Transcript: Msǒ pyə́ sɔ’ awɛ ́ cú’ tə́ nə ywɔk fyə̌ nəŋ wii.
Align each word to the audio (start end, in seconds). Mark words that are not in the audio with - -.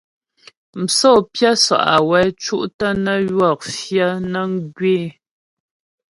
Msǒ 0.81 1.11
pyə́ 1.33 1.53
sɔ’ 1.63 1.77
awɛ 1.93 2.19
́ 2.29 2.35
cú’ 2.41 2.57
tə́ 2.77 2.91
nə 3.03 3.13
ywɔk 3.27 3.59
fyə̌ 3.77 4.09
nəŋ 4.31 4.49
wii. 4.75 5.05